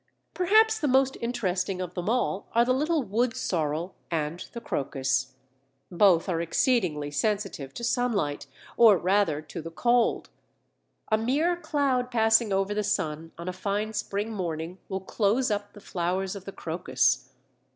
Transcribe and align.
Perhaps 0.33 0.79
the 0.79 0.87
most 0.87 1.15
interesting 1.21 1.79
of 1.79 1.93
them 1.93 2.09
all 2.09 2.49
are 2.55 2.65
the 2.65 2.73
little 2.73 3.03
Woodsorrel 3.03 3.93
and 4.09 4.39
the 4.51 4.59
Crocus. 4.59 5.35
Both 5.91 6.27
are 6.27 6.41
exceedingly 6.41 7.11
sensitive 7.11 7.71
to 7.75 7.83
sunlight, 7.83 8.47
or 8.77 8.97
rather 8.97 9.43
to 9.43 9.61
the 9.61 9.69
cold. 9.69 10.31
A 11.11 11.19
mere 11.19 11.55
cloud 11.55 12.09
passing 12.09 12.51
over 12.51 12.73
the 12.73 12.83
sun 12.83 13.31
on 13.37 13.47
a 13.47 13.53
fine 13.53 13.93
spring 13.93 14.33
morning 14.33 14.79
will 14.89 15.01
close 15.01 15.51
up 15.51 15.73
the 15.73 15.79
flowers 15.79 16.35
of 16.35 16.45
the 16.45 16.51
Crocus. 16.51 17.29